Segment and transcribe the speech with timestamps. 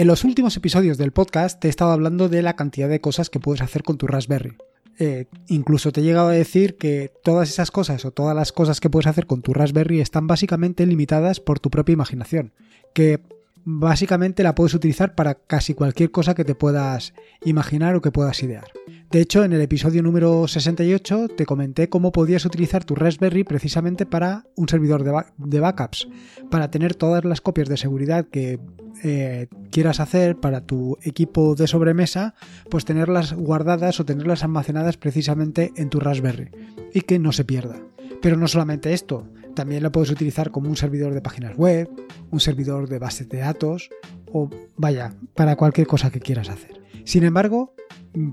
[0.00, 3.28] En los últimos episodios del podcast te he estado hablando de la cantidad de cosas
[3.28, 4.56] que puedes hacer con tu Raspberry.
[4.98, 8.80] Eh, incluso te he llegado a decir que todas esas cosas o todas las cosas
[8.80, 12.54] que puedes hacer con tu Raspberry están básicamente limitadas por tu propia imaginación.
[12.94, 13.20] Que
[13.64, 17.14] básicamente la puedes utilizar para casi cualquier cosa que te puedas
[17.44, 18.66] imaginar o que puedas idear.
[19.10, 24.06] De hecho, en el episodio número 68 te comenté cómo podías utilizar tu Raspberry precisamente
[24.06, 25.02] para un servidor
[25.36, 26.08] de, backups,
[26.48, 28.60] para tener todas las copias de seguridad que
[29.02, 32.34] eh, quieras hacer para tu equipo de sobremesa,
[32.68, 36.50] pues tenerlas guardadas o tenerlas almacenadas precisamente en tu Raspberry
[36.94, 37.80] y que no se pierda.
[38.22, 39.26] Pero no solamente esto,
[39.60, 41.86] también lo puedes utilizar como un servidor de páginas web,
[42.30, 43.90] un servidor de bases de datos
[44.32, 46.80] o vaya, para cualquier cosa que quieras hacer.
[47.04, 47.74] Sin embargo,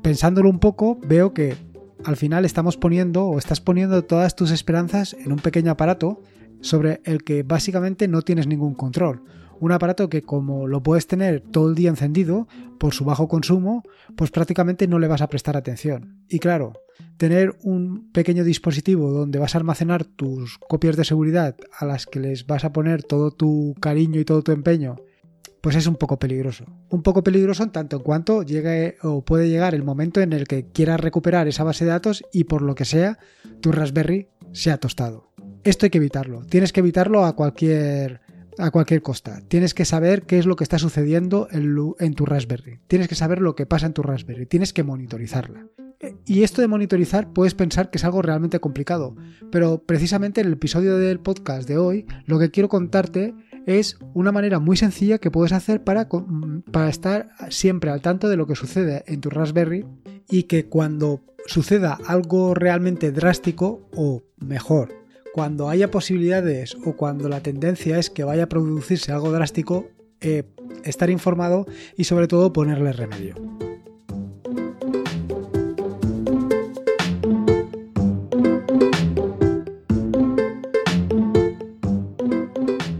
[0.01, 1.57] pensándolo un poco, veo que
[2.05, 6.21] al final estamos poniendo o estás poniendo todas tus esperanzas en un pequeño aparato
[6.61, 9.23] sobre el que básicamente no tienes ningún control.
[9.59, 13.83] Un aparato que como lo puedes tener todo el día encendido, por su bajo consumo,
[14.15, 16.23] pues prácticamente no le vas a prestar atención.
[16.29, 16.73] Y claro,
[17.17, 22.19] tener un pequeño dispositivo donde vas a almacenar tus copias de seguridad a las que
[22.19, 24.97] les vas a poner todo tu cariño y todo tu empeño,
[25.61, 26.65] pues es un poco peligroso.
[26.89, 30.47] Un poco peligroso en tanto en cuanto llegue o puede llegar el momento en el
[30.47, 33.17] que quieras recuperar esa base de datos y por lo que sea
[33.61, 35.31] tu Raspberry se ha tostado.
[35.63, 36.45] Esto hay que evitarlo.
[36.45, 38.21] Tienes que evitarlo a cualquier
[38.57, 39.41] a cualquier costa.
[39.47, 42.79] Tienes que saber qué es lo que está sucediendo en, tu Raspberry.
[42.87, 44.45] Tienes que saber lo que pasa en tu Raspberry.
[44.45, 45.67] Tienes que monitorizarla.
[46.25, 49.15] Y esto de monitorizar puedes pensar que es algo realmente complicado,
[49.51, 53.33] pero precisamente en el episodio del podcast de hoy lo que quiero contarte
[53.65, 56.07] es una manera muy sencilla que puedes hacer para,
[56.71, 59.85] para estar siempre al tanto de lo que sucede en tu Raspberry
[60.29, 64.93] y que cuando suceda algo realmente drástico o mejor,
[65.37, 69.87] cuando haya posibilidades o cuando la tendencia es que vaya a producirse algo drástico,
[70.19, 70.45] eh,
[70.83, 73.35] estar informado y sobre todo ponerle remedio.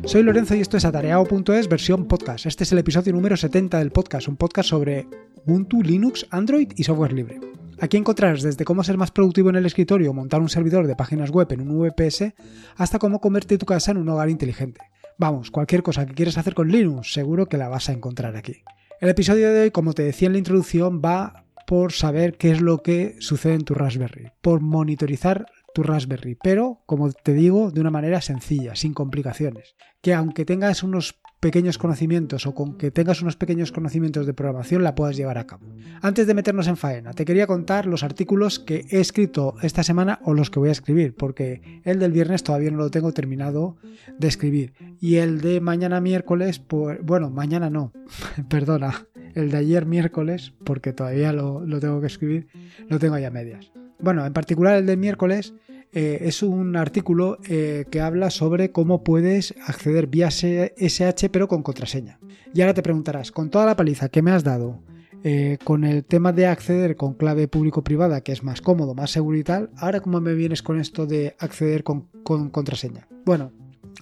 [0.05, 2.45] Soy Lorenzo y esto es atareado.es versión podcast.
[2.45, 5.07] Este es el episodio número 70 del podcast, un podcast sobre
[5.43, 7.56] Ubuntu, Linux, Android y software libre.
[7.79, 10.95] Aquí encontrarás desde cómo ser más productivo en el escritorio o montar un servidor de
[10.95, 12.33] páginas web en un VPS
[12.75, 14.81] hasta cómo convertir tu casa en un hogar inteligente.
[15.19, 18.63] Vamos, cualquier cosa que quieras hacer con Linux, seguro que la vas a encontrar aquí.
[18.99, 22.61] El episodio de hoy, como te decía en la introducción, va por saber qué es
[22.61, 27.81] lo que sucede en tu Raspberry, por monitorizar tu Raspberry, pero como te digo, de
[27.81, 29.75] una manera sencilla, sin complicaciones.
[30.01, 34.83] Que aunque tengas unos pequeños conocimientos o con que tengas unos pequeños conocimientos de programación
[34.83, 35.65] la puedas llevar a cabo.
[36.01, 40.19] Antes de meternos en faena, te quería contar los artículos que he escrito esta semana
[40.25, 43.77] o los que voy a escribir, porque el del viernes todavía no lo tengo terminado
[44.19, 44.73] de escribir.
[44.99, 47.93] Y el de mañana miércoles, pues bueno, mañana no,
[48.49, 52.49] perdona, el de ayer miércoles, porque todavía lo, lo tengo que escribir,
[52.89, 53.71] lo tengo ya medias.
[54.01, 55.53] Bueno, en particular el de miércoles
[55.93, 61.63] eh, es un artículo eh, que habla sobre cómo puedes acceder vía SH pero con
[61.63, 62.19] contraseña.
[62.53, 64.83] Y ahora te preguntarás, con toda la paliza que me has dado,
[65.23, 69.37] eh, con el tema de acceder con clave público-privada, que es más cómodo, más seguro
[69.37, 73.07] y tal, ahora cómo me vienes con esto de acceder con, contraseña.
[73.25, 73.51] Bueno,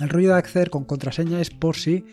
[0.02, 2.06] el rollo de acceder con contraseña es por si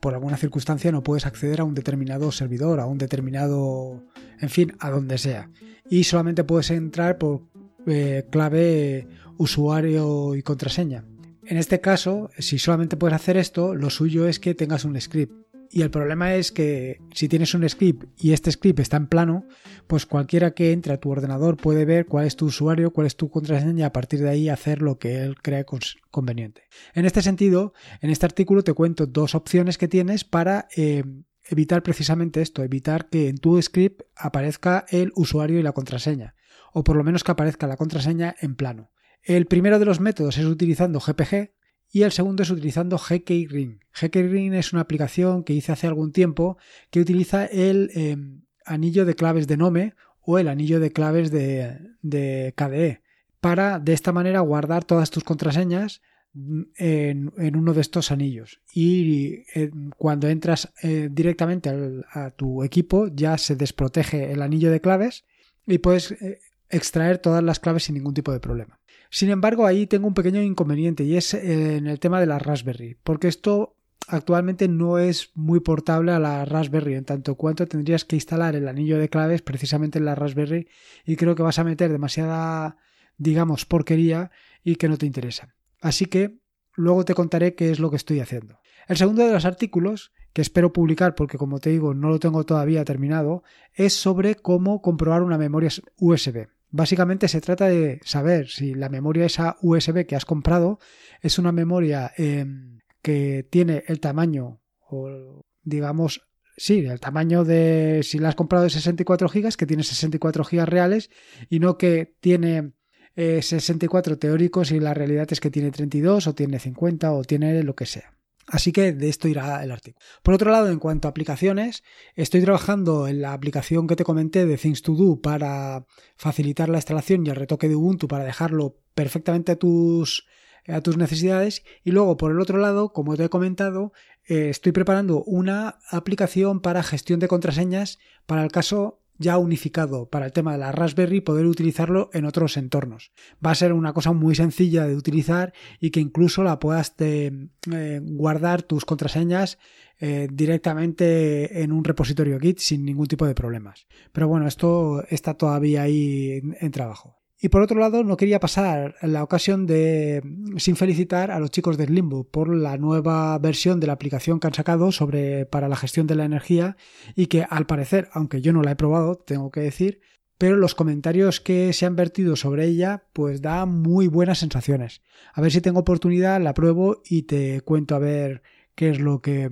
[0.00, 4.02] por alguna circunstancia no puedes acceder a un determinado servidor, a un determinado,
[4.40, 5.50] en fin, a donde sea.
[5.90, 7.42] Y solamente puedes entrar por
[7.86, 9.06] eh, clave
[9.36, 11.04] usuario y contraseña.
[11.46, 15.34] En este caso, si solamente puedes hacer esto, lo suyo es que tengas un script.
[15.70, 19.44] Y el problema es que si tienes un script y este script está en plano,
[19.88, 23.16] pues cualquiera que entre a tu ordenador puede ver cuál es tu usuario, cuál es
[23.16, 25.66] tu contraseña y a partir de ahí hacer lo que él cree
[26.10, 26.62] conveniente.
[26.94, 31.02] En este sentido, en este artículo te cuento dos opciones que tienes para eh,
[31.48, 36.36] evitar precisamente esto, evitar que en tu script aparezca el usuario y la contraseña
[36.74, 38.90] o por lo menos que aparezca la contraseña en plano.
[39.22, 41.52] El primero de los métodos es utilizando GPG
[41.90, 43.80] y el segundo es utilizando GKRing.
[43.94, 46.58] GKRing es una aplicación que hice hace algún tiempo
[46.90, 52.52] que utiliza el em, anillo de claves de Nome o el anillo de claves de,
[52.56, 53.02] KDE
[53.40, 56.02] para de esta manera guardar todas tus contraseñas
[56.34, 61.70] en, uno de estos anillos y eh, cuando entras eh, directamente
[62.10, 65.24] a tu equipo ya se desprotege el anillo de claves
[65.66, 68.80] y puedes eh, extraer todas las claves sin ningún tipo de problema.
[69.10, 72.38] Sin embargo, ahí tengo un pequeño inconveniente y es eh, en el tema de la
[72.38, 73.76] Raspberry, porque esto
[74.08, 78.68] actualmente no es muy portable a la Raspberry, en tanto cuanto tendrías que instalar el
[78.68, 80.68] anillo de claves precisamente en la Raspberry
[81.04, 82.76] y creo que vas a meter demasiada,
[83.16, 84.30] digamos, porquería
[84.62, 85.54] y que no te interesa.
[85.80, 86.38] Así que
[86.74, 88.58] luego te contaré qué es lo que estoy haciendo.
[88.88, 92.44] El segundo de los artículos que espero publicar porque como te digo no lo tengo
[92.44, 96.48] todavía terminado, es sobre cómo comprobar una memoria USB.
[96.70, 100.80] Básicamente se trata de saber si la memoria esa USB que has comprado
[101.22, 106.22] es una memoria em, que tiene el tamaño o digamos
[106.56, 110.66] sí, el tamaño de si la has comprado de 64 GB, que tiene 64 GB
[110.66, 111.10] reales
[111.48, 112.72] y no que tiene
[113.14, 117.62] 64 eh, teóricos y la realidad es que tiene 32 o tiene 50 o tiene
[117.62, 118.13] lo que sea.
[118.46, 120.04] Así que de esto irá el artículo.
[120.22, 121.82] Por otro lado, en cuanto a aplicaciones,
[122.14, 125.86] estoy trabajando en la aplicación que te comenté de Things to Do para
[126.16, 130.26] facilitar la instalación y el retoque de Ubuntu para dejarlo perfectamente a tus,
[130.68, 131.64] a tus necesidades.
[131.82, 133.92] Y luego, por el otro lado, como te he comentado,
[134.26, 140.26] eh, estoy preparando una aplicación para gestión de contraseñas para el caso ya unificado para
[140.26, 143.12] el tema de la Raspberry poder utilizarlo en otros entornos.
[143.44, 148.00] Va a ser una cosa muy sencilla de utilizar y que incluso la puedas eh,
[148.02, 149.58] guardar tus contraseñas
[150.00, 153.86] eh, directamente en un repositorio Git sin ningún tipo de problemas.
[154.12, 157.23] Pero bueno, esto está todavía ahí en trabajo.
[157.44, 160.22] Y por otro lado, no quería pasar la ocasión de
[160.56, 164.46] sin felicitar a los chicos de Limbo por la nueva versión de la aplicación que
[164.46, 166.78] han sacado sobre para la gestión de la energía
[167.14, 170.00] y que al parecer, aunque yo no la he probado, tengo que decir,
[170.38, 175.02] pero los comentarios que se han vertido sobre ella pues da muy buenas sensaciones.
[175.34, 178.42] A ver si tengo oportunidad, la pruebo y te cuento a ver
[178.74, 179.50] qué es lo que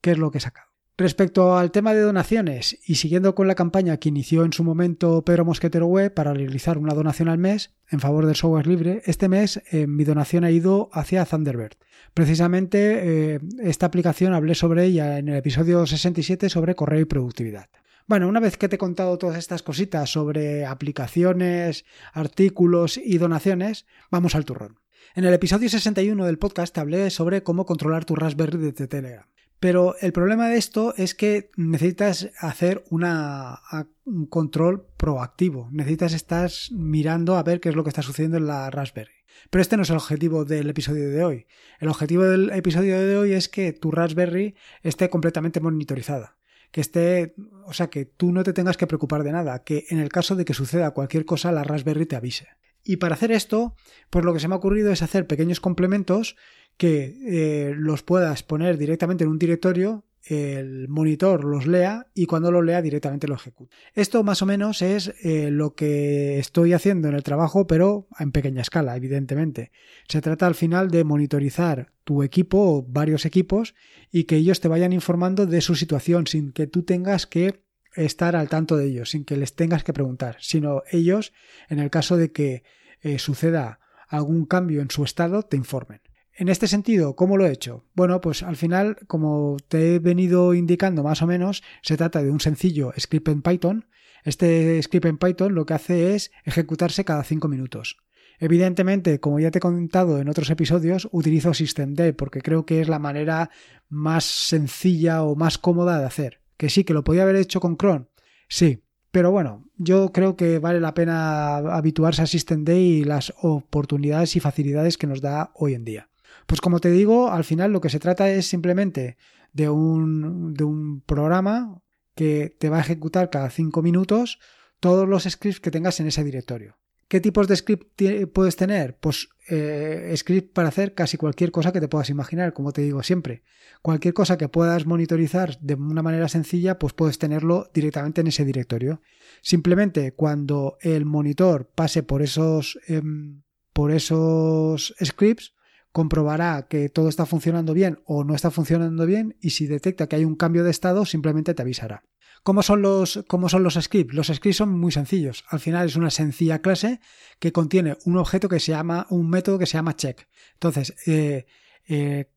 [0.00, 0.73] qué es lo que he sacado.
[0.96, 5.24] Respecto al tema de donaciones y siguiendo con la campaña que inició en su momento
[5.24, 9.28] Pedro Mosquetero Web para realizar una donación al mes en favor del software libre, este
[9.28, 11.72] mes eh, mi donación ha ido hacia Thunderbird.
[12.14, 17.70] Precisamente eh, esta aplicación hablé sobre ella en el episodio 67 sobre correo y productividad.
[18.06, 23.84] Bueno, una vez que te he contado todas estas cositas sobre aplicaciones, artículos y donaciones,
[24.12, 24.78] vamos al turrón.
[25.16, 29.26] En el episodio 61 del podcast hablé sobre cómo controlar tu Raspberry desde Telegram.
[29.64, 35.70] Pero el problema de esto es que necesitas hacer un control proactivo.
[35.72, 39.24] Necesitas estar mirando a ver qué es lo que está sucediendo en la Raspberry.
[39.48, 41.46] Pero este no es el objetivo del episodio de hoy.
[41.80, 46.36] El objetivo del episodio de hoy es que tu Raspberry esté completamente monitorizada.
[46.70, 47.34] Que esté,
[47.64, 49.64] o sea, que tú no te tengas que preocupar de nada.
[49.64, 52.48] Que en el caso de que suceda cualquier cosa, la Raspberry te avise.
[52.86, 53.76] Y para hacer esto,
[54.10, 56.36] pues lo que se me ha ocurrido es hacer pequeños complementos
[56.76, 62.50] que eh, los puedas poner directamente en un directorio, el monitor los lea y cuando
[62.50, 63.76] lo lea directamente lo ejecute.
[63.92, 68.32] Esto más o menos es eh, lo que estoy haciendo en el trabajo, pero en
[68.32, 69.70] pequeña escala, evidentemente.
[70.08, 73.74] Se trata al final de monitorizar tu equipo o varios equipos
[74.10, 77.62] y que ellos te vayan informando de su situación sin que tú tengas que
[77.94, 81.32] estar al tanto de ellos, sin que les tengas que preguntar, sino ellos,
[81.68, 82.64] en el caso de que
[83.02, 86.00] eh, suceda algún cambio en su estado, te informen.
[86.36, 87.84] En este sentido, ¿cómo lo he hecho?
[87.94, 92.32] Bueno, pues al final, como te he venido indicando más o menos, se trata de
[92.32, 93.86] un sencillo script en Python.
[94.24, 97.98] Este script en Python lo que hace es ejecutarse cada 5 minutos.
[98.40, 102.88] Evidentemente, como ya te he contado en otros episodios, utilizo systemd porque creo que es
[102.88, 103.50] la manera
[103.88, 106.40] más sencilla o más cómoda de hacer.
[106.56, 108.08] Que sí, que lo podía haber hecho con cron.
[108.48, 108.82] Sí,
[109.12, 114.40] pero bueno, yo creo que vale la pena habituarse a systemd y las oportunidades y
[114.40, 116.08] facilidades que nos da hoy en día.
[116.46, 119.16] Pues como te digo, al final lo que se trata es simplemente
[119.52, 121.80] de un, de un programa
[122.14, 124.38] que te va a ejecutar cada cinco minutos
[124.80, 126.76] todos los scripts que tengas en ese directorio.
[127.08, 128.96] ¿Qué tipos de script puedes tener?
[128.98, 133.02] Pues eh, script para hacer casi cualquier cosa que te puedas imaginar, como te digo
[133.02, 133.42] siempre.
[133.82, 138.44] Cualquier cosa que puedas monitorizar de una manera sencilla, pues puedes tenerlo directamente en ese
[138.44, 139.00] directorio.
[139.42, 145.53] Simplemente cuando el monitor pase por esos, em, por esos scripts,
[145.94, 150.16] comprobará que todo está funcionando bien o no está funcionando bien y si detecta que
[150.16, 152.02] hay un cambio de estado simplemente te avisará.
[152.42, 154.12] ¿Cómo son los, cómo son los scripts?
[154.12, 155.44] Los scripts son muy sencillos.
[155.48, 156.98] Al final es una sencilla clase
[157.38, 160.26] que contiene un objeto que se llama, un método que se llama check.
[160.54, 161.46] Entonces, eh,
[161.86, 162.28] eh,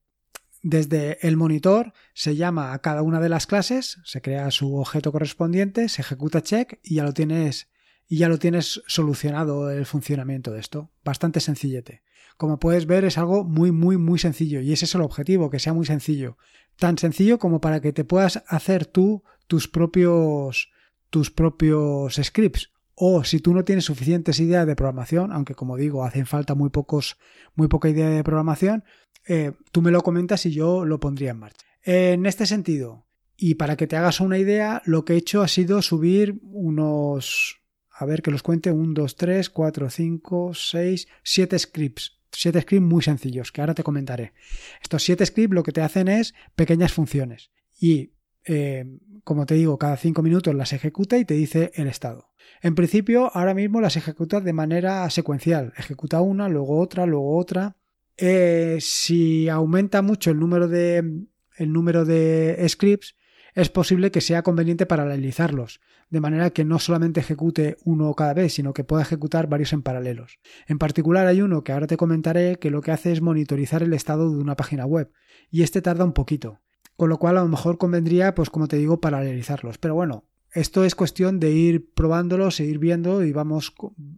[0.61, 5.11] desde el monitor se llama a cada una de las clases, se crea su objeto
[5.11, 7.69] correspondiente, se ejecuta check y ya lo tienes,
[8.07, 10.91] y ya lo tienes solucionado el funcionamiento de esto.
[11.03, 12.03] Bastante sencillete.
[12.37, 15.59] Como puedes ver, es algo muy, muy, muy sencillo y ese es el objetivo, que
[15.59, 16.37] sea muy sencillo.
[16.77, 20.71] Tan sencillo como para que te puedas hacer tú tus propios,
[21.09, 22.71] tus propios scripts.
[22.93, 26.69] O si tú no tienes suficientes ideas de programación, aunque como digo, hacen falta muy
[26.69, 27.17] pocos,
[27.55, 28.83] muy poca idea de programación,
[29.27, 31.65] eh, tú me lo comentas y yo lo pondría en marcha.
[31.83, 35.47] En este sentido, y para que te hagas una idea, lo que he hecho ha
[35.47, 37.56] sido subir unos,
[37.97, 42.85] a ver que los cuente, 1, 2, 3, 4, 5, 6, 7 scripts siete scripts
[42.85, 44.33] muy sencillos que ahora te comentaré.
[44.81, 48.11] Estos siete scripts lo que te hacen es pequeñas funciones y,
[48.45, 48.85] eh,
[49.23, 52.29] como te digo, cada cinco minutos las ejecuta y te dice el estado.
[52.61, 55.73] En principio, ahora mismo las ejecuta de manera secuencial.
[55.77, 57.75] Ejecuta una, luego otra, luego otra.
[58.17, 61.25] Eh, si aumenta mucho el número de,
[61.57, 63.15] el número de scripts,
[63.57, 68.53] es posible que sea conveniente paralelizarlos, de manera que no solamente ejecute uno cada vez,
[68.53, 70.37] sino que pueda ejecutar varios en paralelos.
[70.67, 73.93] En particular hay uno que ahora te comentaré que lo que hace es monitorizar el
[73.93, 75.11] estado de una página web,
[75.49, 76.61] y este tarda un poquito,
[76.95, 79.79] con lo cual a lo mejor convendría, pues como te digo, paralelizarlos.
[79.79, 83.73] Pero bueno, esto es cuestión de ir probándolos e ir viendo y vamos,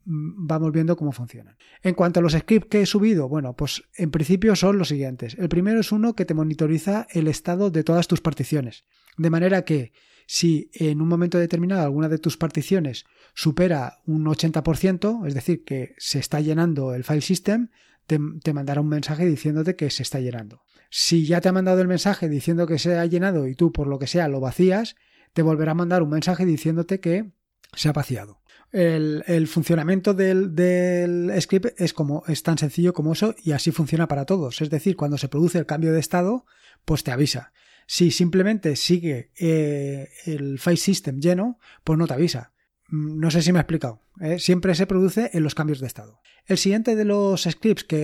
[0.05, 1.55] vamos viendo cómo funcionan.
[1.81, 5.36] En cuanto a los scripts que he subido, bueno, pues en principio son los siguientes.
[5.39, 8.86] El primero es uno que te monitoriza el estado de todas tus particiones.
[9.19, 9.91] De manera que
[10.25, 13.03] si en un momento determinado alguna de tus particiones
[13.35, 17.67] supera un 80%, es decir, que se está llenando el file system,
[18.07, 20.63] te, te, mandará un mensaje diciéndote que se está llenando.
[20.89, 23.88] Si ya te ha mandado el mensaje diciendo que se ha llenado y tú por
[23.88, 24.95] lo que sea lo vacías,
[25.33, 27.33] te volverá a mandar un mensaje diciéndote que
[27.73, 28.39] se ha vaciado.
[28.71, 34.07] El, funcionamiento del, del, script es, como, es tan sencillo como eso y así funciona
[34.07, 34.61] para todos.
[34.61, 36.45] Es decir, cuando se produce el cambio de estado,
[36.85, 37.51] pues te avisa.
[37.91, 42.53] Si simplemente sigue eh, el file system lleno, pues no te avisa.
[42.89, 44.03] Mm, no sé si me he explicado.
[44.22, 44.38] ¿eh?
[44.38, 46.22] Siempre se produce en los cambios de estado.
[46.46, 47.98] El siguiente de los scripts que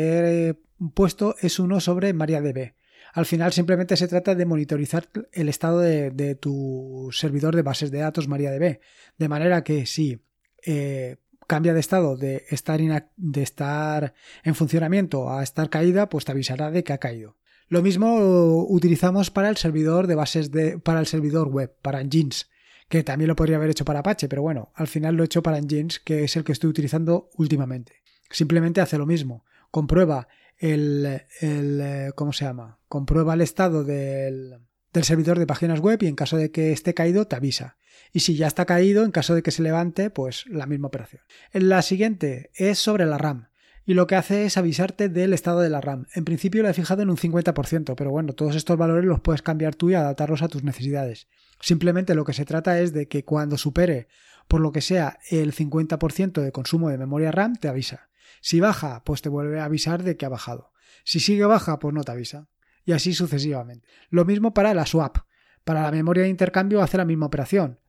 [0.49, 0.59] he
[0.95, 2.73] puesto es uno sobre MariaDB.
[3.13, 7.99] Al final simplemente se trata de monitorizar el estado de, tu servidor de bases de
[7.99, 8.79] datos MariaDB.
[9.19, 10.19] De manera que si
[10.65, 12.81] eh, cambia de estado de estar,
[13.17, 17.37] de estar en funcionamiento a estar caída, pues te avisará de que ha caído.
[17.67, 22.49] Lo mismo utilizamos para el servidor de bases de, para el servidor web, para Nginx,
[22.89, 25.41] que también lo podría haber hecho para Apache, pero bueno, al final lo he hecho
[25.41, 28.03] para Nginx, que es el que estoy utilizando últimamente.
[28.29, 32.79] Simplemente hace lo mismo, comprueba el, el ¿cómo se llama?
[32.87, 34.59] Comprueba el estado del,
[34.93, 37.77] del servidor de páginas web y en caso de que esté caído te avisa.
[38.13, 41.21] Y si ya está caído, en caso de que se levante, pues la misma operación.
[41.51, 43.49] La siguiente es sobre la RAM
[43.85, 46.07] y lo que hace es avisarte del estado de la RAM.
[46.15, 49.41] En principio lo he fijado en un 50%, pero bueno, todos estos valores los puedes
[49.41, 51.27] cambiar tú y adaptarlos a tus necesidades.
[51.61, 54.07] Simplemente lo que se trata es de que cuando supere
[54.47, 58.09] por lo que sea el 50% de consumo de memoria RAM te avisa.
[58.41, 60.71] Si baja, pues te vuelve a avisar de que ha bajado.
[61.03, 62.47] Si sigue baja, pues no te avisa.
[62.85, 63.87] Y así sucesivamente.
[64.09, 65.17] Lo mismo para la swap.
[65.63, 67.79] Para la memoria de intercambio hace la misma operación.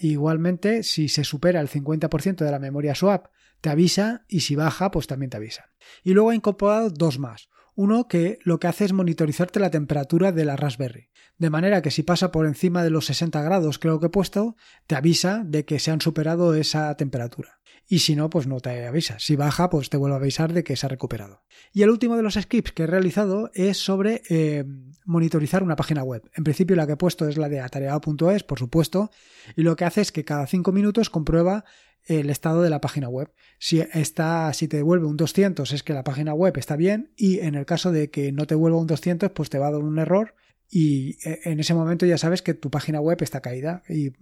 [0.00, 3.26] Igualmente, si se supera el 50% de la memoria swap,
[3.60, 5.70] te avisa y si baja, pues también te avisa.
[6.02, 7.48] Y luego he incorporado dos más.
[7.74, 11.10] Uno que lo que hace es monitorizarte la temperatura de la Raspberry.
[11.36, 14.56] De manera que si pasa por encima de los 60 grados, creo que he puesto,
[14.86, 17.60] te avisa de que se han superado esa temperatura.
[17.88, 19.18] Y si no, pues no te avisa.
[19.18, 21.42] Si baja, pues te vuelve a avisar de que se ha recuperado.
[21.72, 24.64] Y el último de los scripts que he realizado es sobre eh,
[25.04, 26.22] monitorizar una página web.
[26.34, 29.10] En principio la que he puesto es la de atareado.es, por supuesto,
[29.54, 31.64] y lo que hace es que cada 5 minutos comprueba
[32.06, 33.32] el estado de la página web.
[33.58, 37.40] Si, está, si te devuelve un 200 es que la página web está bien y
[37.40, 39.82] en el caso de que no te vuelva un 200 pues te va a dar
[39.82, 40.34] un error
[40.68, 44.12] y eh, en ese momento ya sabes que tu página web está caída y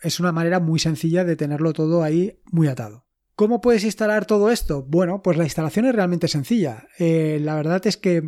[0.00, 3.06] es una manera muy sencilla de tenerlo todo ahí muy atado.
[3.34, 4.82] ¿Cómo puedes instalar todo esto?
[4.82, 6.86] Bueno, pues la instalación es realmente sencilla.
[6.98, 8.22] Eh, la verdad es que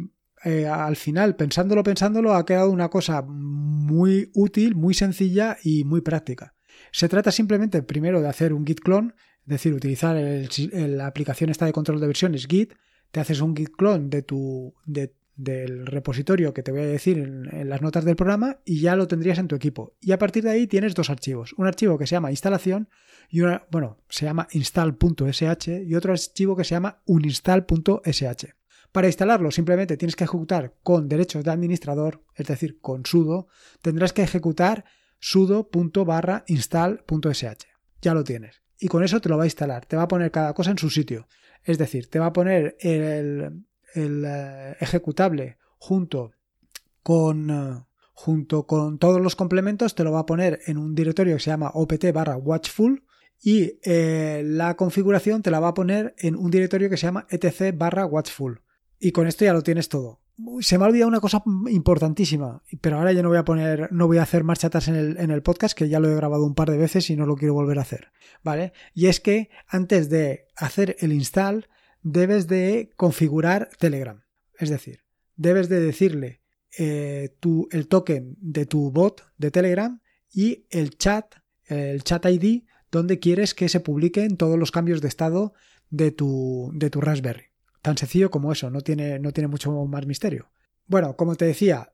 [0.45, 6.01] eh, al final, pensándolo, pensándolo, ha quedado una cosa muy útil, muy sencilla y muy
[6.01, 6.54] práctica.
[6.95, 11.67] Se trata simplemente primero de hacer un git clone, es decir, utilizar la aplicación esta
[11.67, 12.75] de control de versiones git,
[13.11, 17.69] te haces un git clone de tu, del repositorio que te voy a decir en,
[17.69, 19.97] las notas del programa y ya lo tendrías en tu equipo.
[20.01, 21.53] Y a partir de ahí tienes dos archivos.
[21.55, 22.89] Un archivo que se llama instalación
[23.29, 23.41] y
[23.73, 28.47] bueno, se llama install.sh y otro archivo que se llama uninstall.sh.
[28.93, 33.49] Para instalarlo simplemente tienes que ejecutar con derechos de administrador, es decir, con sudo,
[33.83, 34.85] tendrás que ejecutar
[35.25, 37.45] sudo.barra install.sh.
[38.03, 38.61] Ya lo tienes.
[38.79, 39.87] Y con eso te lo va a instalar.
[39.87, 41.29] Te va a poner cada cosa en su sitio.
[41.63, 43.65] Es decir, te va a poner el,
[43.95, 46.33] eh, ejecutable junto
[47.03, 51.37] con, eh, junto con todos los complementos, te lo va a poner en un directorio
[51.37, 53.03] que se llama opt barra watchful
[53.43, 57.27] y eh, la configuración te la va a poner en un directorio que se llama
[57.31, 58.61] etc barra watchful.
[59.01, 60.21] Y con esto ya lo tienes todo
[60.61, 64.07] se me ha olvidado una cosa importantísima, pero ahora ya no voy a poner, no
[64.07, 66.45] voy a hacer marcha atrás en el, en el podcast, que ya lo he grabado
[66.45, 68.09] un par de veces y no lo quiero volver a hacer,
[68.43, 68.73] ¿vale?
[68.95, 71.69] Y es que antes de hacer el install,
[72.03, 74.23] debes de configurar Telegram.
[74.59, 75.01] Es decir,
[75.37, 76.41] debes de decirle
[76.79, 77.37] eh,
[77.71, 80.01] el token de tu bot de Telegram
[80.33, 81.35] y el chat,
[81.67, 85.55] el chat ID, donde quieres que se publiquen todos los cambios de estado
[85.91, 87.54] de tu, de tu Raspberry.
[87.85, 90.49] Tan sencillo como eso, no tiene, no tiene mucho más misterio.
[90.87, 91.93] Bueno, como te decía,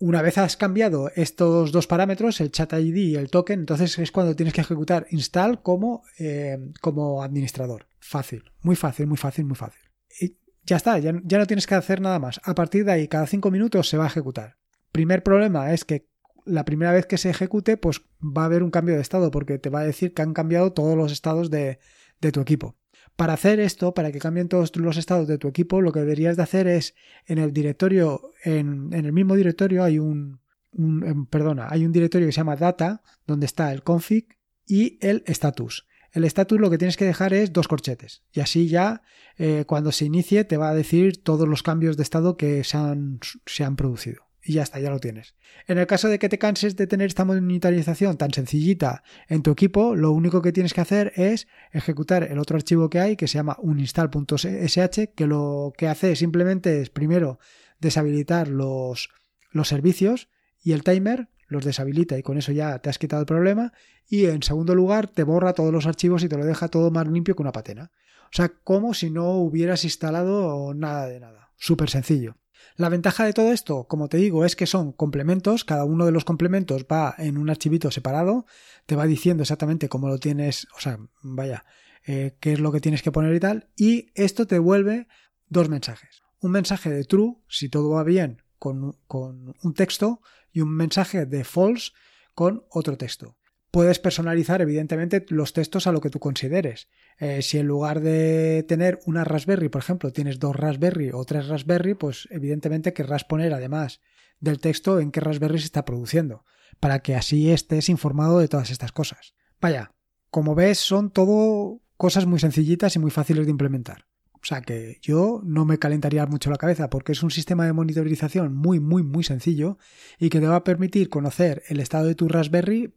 [0.00, 4.10] Una vez has cambiado estos dos parámetros, el chat ID y el token, entonces es
[4.10, 7.86] cuando tienes que ejecutar install como, eh, como administrador.
[8.00, 9.80] Fácil, muy fácil, muy fácil, muy fácil.
[10.20, 12.40] Y ya está, ya, ya no tienes que hacer nada más.
[12.42, 14.56] A partir de ahí, cada cinco minutos se va a ejecutar.
[14.90, 16.08] Primer problema es que
[16.44, 19.60] la primera vez que se ejecute, pues va a haber un cambio de estado, porque
[19.60, 21.78] te va a decir que han cambiado todos los estados de,
[22.20, 22.74] de tu equipo.
[23.18, 26.36] Para hacer esto, para que cambien todos los estados de tu equipo, lo que deberías
[26.36, 26.94] de hacer es
[27.26, 30.38] en el directorio, en, el mismo directorio hay un,
[30.72, 35.24] em, perdona, hay un directorio que se llama data, donde está el config y el
[35.26, 35.88] status.
[36.12, 39.02] El status lo que tienes que dejar es dos corchetes y así ya
[39.36, 42.76] eh, cuando se inicie te va a decir todos los cambios de estado que se
[42.76, 45.34] han, se han producido y ya está, ya lo tienes.
[45.66, 49.50] En el caso de que te canses de tener esta monitorización tan sencillita en tu
[49.50, 53.28] equipo, lo único que tienes que hacer es ejecutar el otro archivo que hay que
[53.28, 57.38] se llama uninstall.sh que lo que hace simplemente es primero
[57.78, 59.10] deshabilitar los,
[59.52, 60.30] los servicios
[60.62, 63.74] y el timer los deshabilita y con eso ya te has quitado el problema
[64.08, 67.06] y en segundo lugar te borra todos los archivos y te lo deja todo más
[67.06, 67.92] limpio que una patena.
[68.24, 71.52] O sea, como si no hubieras instalado nada de nada.
[71.56, 72.36] Súper sencillo.
[72.76, 76.12] La ventaja de todo esto, como te digo, es que son complementos, cada uno de
[76.12, 78.46] los complementos va en un archivito separado,
[78.86, 81.64] te va diciendo exactamente cómo lo tienes, o sea, vaya,
[82.06, 85.08] eh, qué es lo que tienes que poner y tal, y esto te vuelve
[85.48, 86.22] dos mensajes.
[86.40, 90.20] Un mensaje de true, si todo va bien, con, con un texto,
[90.52, 91.92] y un mensaje de false
[92.34, 93.36] con otro texto.
[93.70, 96.88] Puedes personalizar, evidentemente, los textos a lo que tú consideres.
[97.18, 101.48] Eh, si en lugar de tener una Raspberry, por ejemplo, tienes dos Raspberry o tres
[101.48, 104.00] Raspberry, pues evidentemente querrás poner además
[104.40, 106.44] del texto en qué Raspberry se está produciendo,
[106.80, 109.34] para que así estés informado de todas estas cosas.
[109.60, 109.92] Vaya,
[110.30, 114.06] como ves, son todo cosas muy sencillitas y muy fáciles de implementar.
[114.34, 117.72] O sea que yo no me calentaría mucho la cabeza porque es un sistema de
[117.72, 119.78] monitorización muy, muy, muy sencillo
[120.18, 122.94] y que te va a permitir conocer el estado de tu Raspberry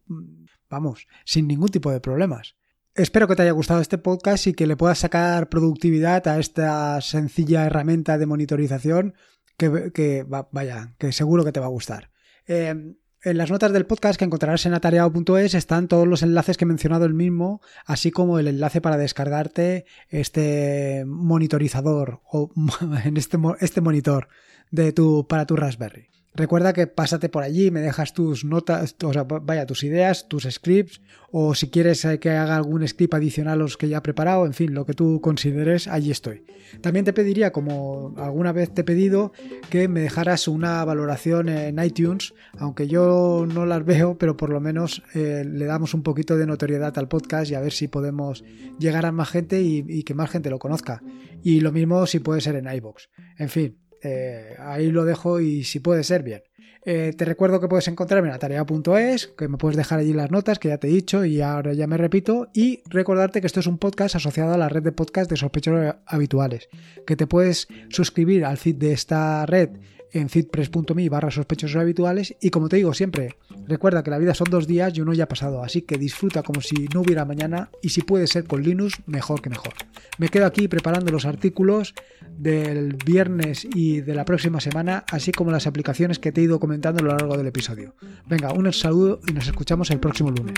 [0.72, 2.56] vamos, sin ningún tipo de problemas.
[2.94, 7.00] Espero que te haya gustado este podcast y que le puedas sacar productividad a esta
[7.00, 9.14] sencilla herramienta de monitorización
[9.56, 12.10] que, vaya, que seguro que te va a gustar.
[12.46, 16.64] Em, en las notas del podcast que encontrarás en atareado.es están todos los enlaces que
[16.64, 22.50] he mencionado el mismo, así como el enlace para descargarte este monitorizador o
[23.04, 24.28] en este, este monitor
[24.70, 26.08] de tu, para tu Raspberry.
[26.34, 30.44] Recuerda que pásate por allí, me dejas tus notas, o sea, vaya, tus ideas, tus
[30.44, 34.00] scripts, o si quieres eh, que haga algún script adicional a los que ya he
[34.00, 36.46] preparado, en fin, lo que tú consideres, allí estoy.
[36.80, 39.32] También te pediría, como alguna vez te he pedido,
[39.68, 44.60] que me dejaras una valoración en iTunes, aunque yo no las veo, pero por lo
[44.60, 48.42] menos eh, le damos un poquito de notoriedad al podcast y a ver si podemos
[48.78, 51.02] llegar a más gente y, y que más gente lo conozca.
[51.42, 53.10] Y lo mismo si puede ser en iBox.
[53.36, 56.42] En fin, eh, ahí lo dejo y si puede ser, bien.
[56.84, 60.58] Eh, te recuerdo que puedes encontrarme en atarea.es, que me puedes dejar allí las notas,
[60.58, 63.66] que ya te he dicho y ahora ya me repito, y recordarte que esto es
[63.68, 66.68] un podcast asociado a la red de podcast de sospechosos habituales,
[67.06, 69.70] que te puedes suscribir al feed de esta red
[70.12, 74.48] en feedpress.me barra sospechosos habituales y como te digo siempre, recuerda que la vida son
[74.50, 77.70] dos días y uno ya ha pasado, así que disfruta como si no hubiera mañana
[77.80, 79.72] y si puede ser con Linux, mejor que mejor.
[80.18, 81.94] Me quedo aquí preparando los artículos
[82.36, 86.60] del viernes y de la próxima semana, así como las aplicaciones que te he ido
[86.72, 87.94] comentando a lo largo del episodio.
[88.26, 90.54] Venga, un saludo y nos escuchamos el próximo lunes.